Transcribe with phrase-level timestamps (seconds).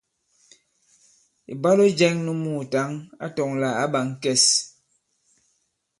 [1.51, 2.89] Ìbwalo jɛ̄ŋ nu muùtaŋ
[3.23, 4.43] a tɔ̄ŋ lā ǎ ɓā ŋ̀kɛs.